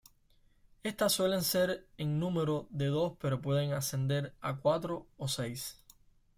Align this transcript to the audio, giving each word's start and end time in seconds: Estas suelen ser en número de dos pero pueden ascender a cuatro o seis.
Estas 0.81 1.13
suelen 1.13 1.43
ser 1.43 1.85
en 1.99 2.19
número 2.19 2.65
de 2.71 2.87
dos 2.87 3.13
pero 3.21 3.39
pueden 3.39 3.71
ascender 3.73 4.33
a 4.41 4.55
cuatro 4.57 5.05
o 5.15 5.27
seis. 5.27 5.79